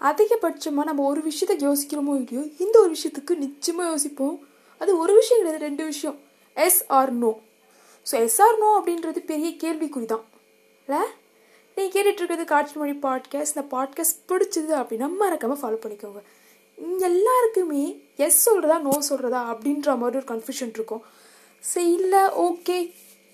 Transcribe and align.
அதிகபட்சமாக 0.00 0.88
நம்ம 0.88 1.04
ஒரு 1.10 1.20
விஷயத்த 1.28 1.54
யோசிக்கிறோமோ 1.66 2.14
இல்லையோ 2.20 2.42
இந்த 2.64 2.76
ஒரு 2.84 2.90
விஷயத்துக்கு 2.96 3.34
நிச்சயமாக 3.44 3.90
யோசிப்போம். 3.92 4.36
அது 4.80 4.90
ஒரு 5.02 5.12
விஷயம் 5.18 5.40
கிடையாது 5.40 5.66
ரெண்டு 5.68 5.84
விஷயம். 5.92 6.16
Yes 6.56 6.80
or 6.98 7.12
no 7.22 7.30
so 8.06 8.14
yes 8.24 8.40
or 8.46 8.58
no 8.62 8.68
அப்படின்றது 8.78 9.20
பெரிய 9.30 9.50
கேள்விக்குறி 9.62 10.06
தான் 10.10 10.24
இல்லை? 10.88 11.00
நீங்கள் 11.76 11.92
கேட்டுட்ருக்கிறது 11.94 12.44
காட்சி 12.50 12.74
மொழி 12.80 12.94
பாட்காஸ்ட் 13.06 13.54
இந்த 13.54 13.64
பாட்காஸ்ட் 13.74 14.20
பிடிச்சது 14.30 14.74
அப்படின்னா 14.80 15.08
மறக்காமல் 15.22 15.60
ஃபாலோ 15.62 15.78
பண்ணிக்கோங்க. 15.84 16.20
இங்கே 16.78 17.06
எல்லாருக்குமே 17.12 17.84
எஸ் 18.26 18.42
சொல்கிறதா 18.46 18.76
நோ 18.86 18.94
சொல்கிறதா 19.08 19.40
அப்படின்ற 19.52 19.96
மாதிரி 20.02 20.20
ஒரு 20.20 20.28
கன்ஃபியூஷன் 20.32 20.74
இருக்கும். 20.78 21.02
சரி 21.64 21.90
இல்லை 22.00 22.22
ஓகே 22.46 22.76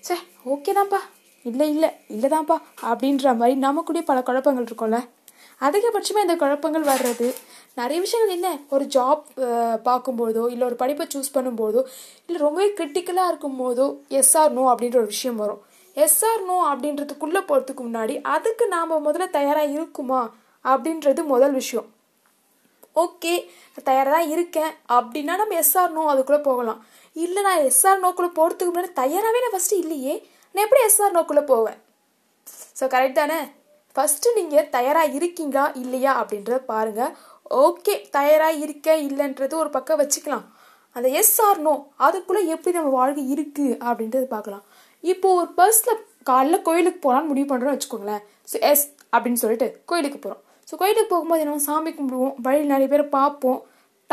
சே 0.03 0.15
ஓகே 0.53 0.73
தான்ப்பா. 0.79 1.01
இல்லை 1.45 1.67
இல்லை 1.73 1.89
இல்லை 2.15 2.29
தான்ப்பா 2.35 2.57
அப்படின்ற 2.91 3.35
மாதிரி 3.41 3.55
நமக்குள்ளேயே 3.67 4.09
பல 4.11 4.21
குழப்பங்கள் 4.29 4.67
இருக்கும்ல. 4.69 4.99
அதிகபட்சமாக 5.65 6.25
இந்த 6.25 6.35
குழப்பங்கள் 6.43 6.85
வர்றது. 6.93 7.27
நிறைய 7.79 7.99
விஷயங்கள் 8.05 8.35
என்ன? 8.37 8.49
ஒரு 8.75 8.85
ஜாப் 8.95 9.23
பார்க்கும்போதோ 9.87 10.43
இல்லை 10.53 10.65
ஒரு 10.69 10.77
படிப்பை 10.81 11.05
சூஸ் 11.13 11.33
பண்ணும்போதோ 11.35 11.81
இல்லை 12.27 12.39
ரொம்பவே 12.45 12.67
கிரிட்டிக்கலாக 12.79 13.31
இருக்கும்போதோ 13.31 13.87
எஸ் 14.19 14.35
ஆர் 14.41 14.53
நோ 14.57 14.65
அப்படின்ற 14.73 14.99
ஒரு 15.03 15.11
விஷயம் 15.15 15.41
வரும். 15.43 15.61
எஸ் 16.05 16.21
ஆர் 16.29 16.43
நோ 16.49 16.57
அப்படின்றதுக்குள்ளே 16.71 17.41
போகிறதுக்கு 17.49 17.83
முன்னாடி 17.87 18.15
அதுக்கு 18.35 18.67
நாம் 18.75 18.93
முதல்ல 19.07 19.27
தயாராக 19.39 19.73
இருக்குமா? 19.77 20.21
அப்படின்றது 20.65 21.21
முதல் 21.33 21.55
விஷயம். 21.61 21.87
ஓகே 23.03 23.33
தயாராக 23.87 24.13
தான் 24.15 24.31
இருக்கேன். 24.33 24.71
அப்படின்னா 24.97 25.33
நம்ம 25.41 25.55
எஸ்ஆர் 25.61 25.95
நோ 25.95 26.01
அதுக்குள்ளே 26.11 26.41
போகலாம். 26.47 26.79
இல்லை 27.23 27.41
நான் 27.47 27.63
எஸ்ஆர் 27.69 28.03
நோக்குள்ளே 28.03 28.29
போகிறதுக்கு 28.37 28.71
முன்னாடி 28.73 28.91
தயாராகவே 29.01 29.41
நான் 29.43 29.55
ஃபஸ்ட்டு 29.55 29.79
இல்லையே. 29.83 30.15
நான் 30.55 30.65
எப்படி 30.65 30.81
எஸ்ஆர் 30.89 31.15
நோக்குள்ளே 31.17 31.43
போவேன்? 31.53 31.79
ஸோ 32.79 32.83
கரெக்ட் 32.93 33.19
தானே? 33.21 33.39
ஃபஸ்ட்டு 33.95 34.35
நீங்கள் 34.37 34.69
தயாராக 34.75 35.15
இருக்கீங்களா 35.17 35.65
இல்லையா 35.81 36.11
அப்படின்றத 36.21 36.59
பாருங்கள் 36.71 37.11
ஓகே 37.65 37.93
தயாராக 38.17 38.61
இருக்க 38.65 38.95
இல்லைன்றது 39.07 39.55
ஒரு 39.63 39.69
பக்கம் 39.75 39.99
வச்சுக்கலாம். 40.01 40.45
அந்த 40.95 41.07
எஸ் 41.19 41.37
ஆர் 41.47 41.59
நோ 41.65 41.73
அதுக்குள்ளே 42.05 42.41
எப்படி 42.55 42.73
நம்ம 42.77 42.91
வாழ்க்கை 42.99 43.23
இருக்குது 43.33 43.77
அப்படின்றது 43.87 44.27
பார்க்கலாம். 44.33 44.63
இப்போது 45.11 45.37
ஒரு 45.39 45.49
பஸ்ஸில் 45.59 46.01
காலைல 46.29 46.57
கோயிலுக்கு 46.67 46.99
போகலான்னு 47.05 47.29
முடிவு 47.31 47.47
பண்ணுறோன்னு 47.51 47.75
வச்சுக்கோங்களேன். 47.75 48.23
ஸோ 48.51 48.55
எஸ் 48.71 48.85
அப்படின்னு 49.13 49.41
சொல்லிட்டு 49.43 49.67
கோயிலுக்கு 49.91 50.19
போகிறோம் 50.25 50.41
ஸோ 50.69 50.73
கோயிலுக்கு 50.81 51.11
போகும்போது 51.13 51.43
என்ன 51.45 51.63
சாமி 51.69 51.91
கும்பிடுவோம். 51.97 52.35
வழியில் 52.45 52.71
நிறைய 52.73 52.89
பேர் 52.93 53.05
பார்ப்போம். 53.17 53.59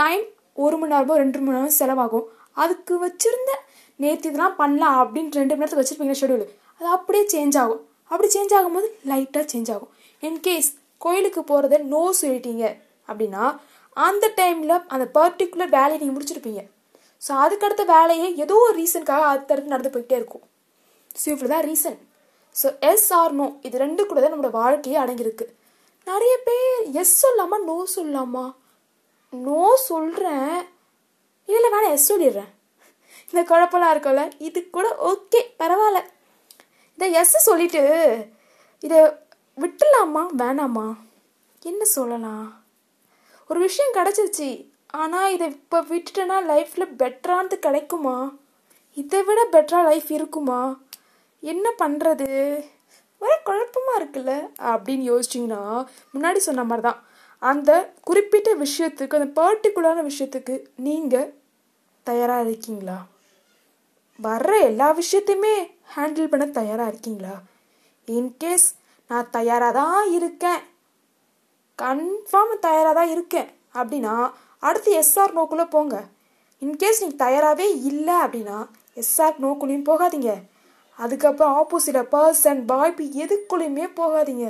டைம் 0.01 0.25
ஒரு 0.65 0.77
மணி 0.81 0.93
நேரமோ 0.95 1.21
ரெண்டு 1.23 1.39
மணி 1.43 1.57
நேரம் 1.57 1.79
செலவாகும். 1.81 2.27
அதுக்கு 2.63 2.95
வச்சுருந்த 3.05 3.53
நேற்று 4.01 4.29
இதெல்லாம் 4.31 4.59
பண்ணலாம் 4.63 4.99
அப்படின்னு 5.03 5.39
ரெண்டு 5.41 5.55
மணி 5.55 5.63
நேரத்துக்கு 5.63 5.85
வச்சுருப்பீங்க 5.85 6.17
ஷெடியூல் 6.21 6.47
அது 6.79 6.89
அப்படியே 6.97 7.25
சேஞ்ச் 7.35 7.59
ஆகும். 7.63 7.83
அப்படி 8.11 8.29
சேஞ்ச் 8.35 8.55
ஆகும்போது 8.59 8.89
லைட்டாக 9.11 9.45
சேஞ்ச் 9.53 9.71
ஆகும். 9.75 9.93
இன்கேஸ் 10.23 10.71
கோயிலுக்கு 11.05 11.43
போகிறத 11.51 11.77
நோ 11.93 12.03
சொல்லிட்டீங்க 12.21 12.65
அப்படின்னா 13.09 13.45
அந்த 13.97 14.27
டைமில் 14.41 14.75
அந்த 14.95 15.07
பர்டிகுலர் 15.17 15.75
வேலையை 15.79 15.99
நீங்கள் 16.01 16.17
முடிச்சிருப்பீங்க. 16.17 16.63
ஸோ 17.25 17.31
அதுக்கடுத்த 17.45 17.85
வேலையை 17.97 18.29
ஏதோ 18.45 18.55
ஒரு 18.67 18.75
ரீசனுக்காக 18.83 19.25
அடுத்தடுத்து 19.33 19.73
நடந்து 19.75 19.95
போயிட்டே 19.95 20.17
இருக்கும். 20.21 20.45
ஸோ 21.21 21.27
இவ்வளோ 21.35 21.51
தான் 21.55 21.67
reason 21.71 21.99
so 22.61 22.69
yes 22.91 23.09
or 23.19 23.35
no 23.41 23.47
இது 23.67 23.83
ரெண்டு 23.83 24.03
கூட 24.11 24.19
தான் 24.21 24.33
நம்மளோட 24.33 24.55
வாழ்க்கையே 24.61 24.97
அடங்கியிருக்கு. 25.03 25.47
நிறைய 26.07 26.35
பேர் 26.47 26.81
எஸ் 27.03 27.17
சொல்லாமா 27.25 27.57
நோ 27.71 27.77
சொல்லாமா? 27.97 28.45
நோ 29.33 29.65
சொல்கிறேன் 29.89 30.57
இல்லை 31.49 31.69
வேணாம் 31.75 31.95
எஸ் 31.97 32.09
சொல்லிடுறேன். 32.11 32.51
இந்த 33.31 33.43
குழப்பெல்லாம் 33.51 33.93
இருக்கும்ல 33.95 34.25
இது 34.49 34.61
கூட 34.77 34.89
ஓகே 35.11 35.41
பரவாயில்ல. 35.61 36.01
இதை 37.01 37.13
எஸ் 37.13 37.37
சொல்லிட்டு 37.45 37.83
இதை 38.83 38.99
விட்டுலாமா 39.59 40.23
வேணாமா? 40.39 40.97
என்ன 41.63 41.85
சொல்லலாம்? 41.85 42.65
ஒரு 43.47 43.61
விஷயம் 43.61 43.95
கிடச்சிருச்சு. 43.95 44.67
ஆனால் 44.87 45.33
இதை 45.33 45.49
இப்போ 45.49 45.81
விட்டுட்டேன்னா 45.83 46.37
லைஃப்பில் 46.51 46.95
பெட்டரானது 46.99 47.59
கிடைக்குமா? 47.59 48.33
இதை 48.97 49.23
விட 49.23 49.47
பெட்டராக 49.53 49.89
லைஃப் 49.89 50.11
இருக்குமா? 50.11 50.61
என்ன 51.41 51.73
பண்ணுறது 51.83 52.29
ஒரே 53.19 53.37
குழப்பமாக 53.45 54.01
இருக்குல்ல? 54.01 54.51
அப்படின்னு 54.59 55.11
யோசிச்சிங்கன்னா 55.13 55.87
முன்னாடி 56.15 56.37
சொன்ன 56.37 56.65
மாதிரி 56.65 56.89
தான் 56.89 57.03
அந்த 57.39 57.93
குறிப்பிட்ட 58.01 58.55
விஷயத்துக்கு 58.55 59.19
அந்த 59.21 59.43
பர்டிகுலரான 59.43 60.05
விஷயத்துக்கு 60.13 60.67
நீங்கள் 60.77 61.35
தயாராக 62.03 62.49
இருக்கீங்களா? 62.49 62.99
வர்ற 64.23 64.61
எல்லா 64.61 64.91
விஷயத்தையுமே 64.93 65.57
ஹேண்டில் 65.95 66.31
பண்ண 66.33 66.47
தயாராக 66.59 66.91
இருக்கீங்களா? 66.93 67.35
இன்கேஸ் 68.09 68.69
நான் 69.11 69.31
தயாராக 69.31 69.73
தான் 69.81 70.11
இருக்கேன். 70.19 70.61
கன்ஃபார்ம் 71.79 72.55
தயாராக 72.67 72.95
தான் 72.99 73.13
இருக்கேன். 73.15 73.49
அப்படின்னா 73.75 74.15
அடுத்து 74.69 74.91
எஸ்ஆர் 75.03 75.37
நோக்குள்ளே 75.39 75.67
போங்க. 75.75 75.97
இன்கேஸ் 76.63 77.03
நீங்கள் 77.03 77.23
தயாராகவே 77.27 77.67
இல்லை 77.91 78.17
அப்படின்னா 78.25 78.59
எஸ்ஆர் 79.03 79.37
நோக்குள்ளேயும் 79.45 79.89
போகாதீங்க. 79.91 80.33
அதுக்கப்புறம் 80.99 81.55
ஆப்போசிட்டாக 81.61 82.11
பர்சன் 82.15 82.61
வாய்ப்பு 82.73 83.05
எதுக்குள்ளேயுமே 83.25 83.87
போகாதீங்க. 84.01 84.47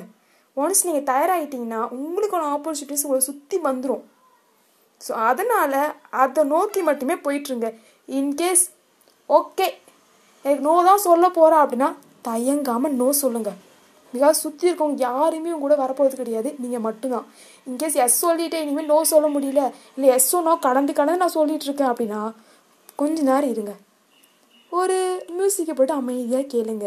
ஒன்ஸ் 0.57 0.85
நீங்கள் 0.87 1.09
தயாராகிட்டீங்கன்னா 1.13 1.81
உங்களுக்கான 1.97 2.49
ஆப்பர்ச்சுனிட்டிஸ் 2.55 3.05
உங்களை 3.07 3.23
சுற்றி 3.29 3.59
வந்துடும் 3.67 4.05
ஸோ 5.01 5.13
அதனால் 5.29 5.81
அதை 6.23 6.43
நோக்கி 6.45 6.81
மட்டுமே 6.89 7.15
போயிட்டுருங்க 7.27 7.69
இன்கேஸ் 8.09 8.65
ஓகே 9.29 9.67
எனக்கு 10.45 10.65
நோ 10.69 10.75
தான் 10.91 11.05
சொல்ல 11.09 11.25
போகிறேன் 11.39 11.63
அப்படின்னா 11.65 11.89
தயங்காமல் 12.29 12.97
நோ 13.01 13.09
சொல்லுங்கள் 13.25 13.59
பிகாஸ் 14.15 14.43
சுற்றி 14.45 14.65
இருக்கவங்க 14.69 15.03
யாருமே 15.09 15.51
உங்க 15.55 15.65
கூட 15.65 15.75
வரப்போகிறது 15.81 16.21
கிடையாது. 16.21 16.49
நீங்கள் 16.63 16.85
மட்டும்தான். 16.87 17.27
இன்கேஸ் 17.69 17.99
எஸ் 18.05 18.17
சொல்லிட்டே 18.25 18.61
இனிமேல் 18.65 18.89
நோ 18.93 18.97
சொல்ல 19.11 19.27
முடியல 19.35 19.63
இல்லை 19.97 20.09
எஸ்ஸோ 20.17 20.39
நோ 20.49 20.55
கடந்து 20.67 20.93
கடந்து 20.99 21.23
நான் 21.23 21.37
சொல்லிகிட்டு 21.37 21.67
இருக்கேன் 21.69 21.91
அப்படின்னா 21.93 22.21
கொஞ்ச 23.01 23.17
நேரம் 23.29 23.53
இருங்க. 23.55 23.75
ஒரு 24.81 24.97
மியூசிக்கை 25.37 25.75
போட்டு 25.77 25.95
அமைதியாக 26.01 26.51
கேளுங்க. 26.55 26.87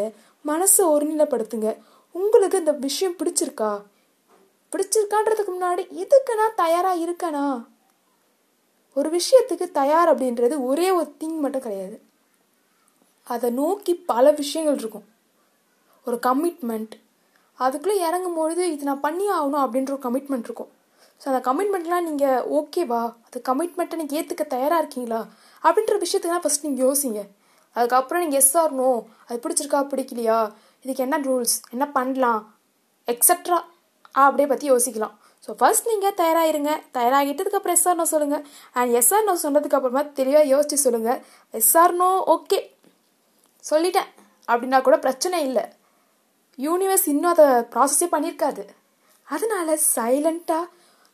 மனசை 0.51 0.83
ஒருநிலைப்படுத்துங்க. 0.93 1.69
உங்களுக்கு 2.15 2.61
இந்த 2.63 2.73
விஷயம் 2.87 3.17
பிடிச்சிருக்கா? 3.19 3.71
பிடிச்சிருக்கான்றதுக்கு 4.73 5.51
முன்னாடி 5.55 5.83
இதுக்கு 6.03 6.33
நான் 6.41 6.59
தயாராக 6.63 7.03
இருக்கேனா? 7.05 7.45
ஒரு 8.99 9.09
விஷயத்துக்கு 9.17 9.65
தயார் 9.81 10.11
அப்படின்றது 10.13 10.55
ஒரே 10.69 10.89
ஒரு 10.97 11.07
திங் 11.21 11.39
மட்டும் 11.43 11.65
கிடையாது. 11.67 11.95
அதை 13.27 13.49
நோக்கி 13.61 13.93
பல 14.11 14.25
விஷயங்கள் 14.41 14.79
இருக்கும். 14.81 15.05
ஒரு 16.07 16.17
கமிட்மெண்ட் 16.27 16.93
அதுக்குள்ளே 17.59 17.97
இறங்கும் 18.07 18.37
பொழுது 18.39 18.63
இது 18.73 18.83
நான் 18.89 19.05
பண்ணி 19.05 19.25
ஆகணும் 19.35 19.63
அப்படின்ற 19.65 19.91
ஒரு 19.95 20.03
கமிட்மெண்ட் 20.07 20.47
இருக்கும். 20.49 20.71
ஸோ 21.21 21.25
அந்த 21.31 21.41
கமிட்மெண்ட்லாம் 21.49 22.07
நீங்கள் 22.09 22.43
ஓகேவா 22.59 23.01
அந்த 23.25 23.37
கமிட்மெண்ட்டை 23.49 23.97
நீங்கள் 24.01 24.19
ஏற்றுக்க 24.19 24.45
தயாராக 24.55 24.81
இருக்கீங்களா? 24.83 25.21
அப்படின்ற 25.63 25.97
விஷயத்துக்குலாம் 26.03 26.45
ஃபஸ்ட் 26.45 26.65
நீங்கள் 26.67 26.85
யோசிங்க. 26.87 27.21
அதுக்கப்புறம் 27.75 28.23
நீங்கள் 28.23 28.41
எஸ் 28.43 28.55
ஆர் 28.61 28.73
அது 29.27 29.37
பிடிச்சிருக்கா? 29.43 29.81
பிடிக்கலையா? 29.93 30.39
இதுக்கு 30.83 31.05
என்ன 31.05 31.17
ரூல்ஸ் 31.27 31.55
என்ன 31.73 31.85
பண்ணலாம்? 31.97 32.41
எக்ஸட்ரா 33.07 33.59
அப்படியே 34.25 34.47
பற்றி 34.51 34.67
யோசிக்கலாம். 34.73 35.15
ஸோ 35.45 35.51
ஃபர்ஸ்ட் 35.59 35.89
நீங்கள் 35.91 36.17
தயாராகிருங்க 36.19 36.73
தயாராகிட்டதுக்கப்புறம் 36.97 37.77
எஸ்ஆர்னோ 37.77 38.05
சொல்லுங்கள் 38.11 38.43
அண்ட் 38.79 38.91
எஸ்ஆர்னோ 38.99 39.33
சொன்னதுக்கப்புறமா 39.45 40.03
தெளிவாக 40.19 40.45
யோசிச்சு 40.53 40.77
சொல்லுங்கள் 40.85 41.19
எஸ்ஆர்னோ 41.59 42.09
ஓகே 42.35 42.59
சொல்லிட்டேன். 43.69 44.09
அப்படின்னா 44.47 44.79
கூட 44.87 44.95
பிரச்சனை 45.05 45.37
இல்லை. 45.47 45.65
யூனிவர்ஸ் 46.59 47.05
இன்னும் 47.13 47.33
அதை 47.33 47.45
ப்ராசஸே 47.73 48.07
பண்ணியிருக்காது. 48.13 48.63
அதனால 49.27 49.77
சைலண்ட்டாக 49.95 50.71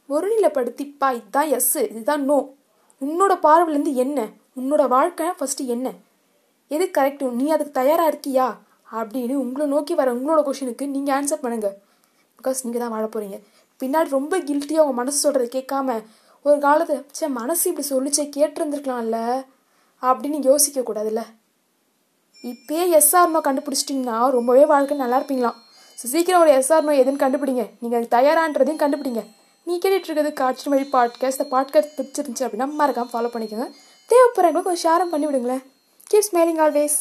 ஒருநிலைப்படுத்திப்பா 0.09 1.09
இதுதான் 1.17 1.49
எஸ்ஸு 1.57 1.81
இதுதான் 1.91 2.23
நோ 2.29 2.37
உன்னோட 3.01 3.33
பார்வையிலேருந்து 3.45 3.93
என்ன? 4.03 4.19
உன்னோட 4.59 4.83
வாழ்க்கை 4.95 5.27
ஃபஸ்ட்டு 5.39 5.67
என்ன? 5.75 5.87
எது 6.71 6.85
கரெக்டு 6.97 7.29
நீ 7.41 7.45
அதுக்கு 7.55 7.73
தயாராக 7.77 8.11
இருக்கியா? 8.11 8.47
அப்படின்னு 8.99 9.35
உங்களை 9.43 9.65
நோக்கி 9.73 9.93
வர 9.99 10.09
உங்களோட 10.17 10.41
கொஷினுக்கு 10.47 10.85
நீங்கள் 10.95 11.15
ஆன்சர் 11.17 11.43
பண்ணுங்கள் 11.43 11.75
பிகாஸ் 12.39 12.63
நீங்கள் 12.65 12.81
தான் 12.83 12.93
வாழ 12.93 13.05
போகிறீங்க 13.05 13.37
பின்னாடி 13.81 14.09
ரொம்ப 14.17 14.35
கில்ட்டியாக 14.47 14.83
உங்கள் 14.83 14.99
மனசு 14.99 15.19
சொல்கிறத 15.25 15.49
கேட்காம 15.57 15.97
ஒரு 16.45 16.57
காலத்தை 16.65 16.95
சே 17.17 17.27
மனசு 17.41 17.63
இப்படி 17.71 17.87
சொல்லிச்சே 17.89 18.25
கேட்டிருந்துருக்கலாம்ல 18.37 19.19
அப்படின்னு 20.01 20.39
யோசிக்கக்கூடாதுல்ல. 20.49 21.23
இப்பயே 22.43 22.83
எஸ்ஆர்னோ 22.99 23.39
கண்டுபிடிச்சிட்டிங்கன்னா 23.43 24.29
ரொம்பவே 24.29 24.65
வாழ்க்கை 24.65 24.97
நல்லா 24.97 25.19
இருப்பீங்களாம் 25.19 25.57
ஸோ 25.97 26.05
சீக்கிரம் 26.05 26.41
ஒரு 26.41 26.51
எஸ்ஆர்னோ 26.51 26.93
எதுன்னு 27.01 27.23
கண்டுபிடிங்க. 27.23 27.69
நீங்கள் 27.79 28.05
தயாரான்றதையும் 28.05 28.81
கண்டுபிடிங்க. 28.83 29.21
நீ 29.63 29.75
கேட்டுட்டு 29.75 30.07
இருக்கிறது 30.07 30.33
காட்சி 30.33 30.69
வழி 30.69 30.85
பாட்காஸ்ட் 30.93 31.39
இந்த 31.39 31.47
பாட்காஸ்ட் 31.51 31.95
பிடிச்சிருந்துச்சு 31.97 32.45
அப்படின்னா 32.45 32.67
மறக்காம 32.79 33.09
ஃபாலோ 33.13 33.29
பண்ணிக்கோங்க. 33.33 33.67
தேவைப்படுறவங்களுக்கு 34.09 34.69
கொஞ்சம் 34.69 34.85
ஷேரும் 34.85 35.11
பண்ணி 35.13 35.25
விடுங்களேன் 35.27 35.63
கீப் 36.11 36.27
ஸ்மைலிங் 36.31 36.61
ஆல்வேஸ் 36.65 36.97